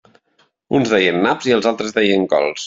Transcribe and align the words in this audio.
Uns 0.79 0.93
deien 0.93 1.21
naps 1.27 1.51
i 1.51 1.55
els 1.59 1.69
altres 1.73 1.95
deien 1.99 2.27
cols. 2.35 2.59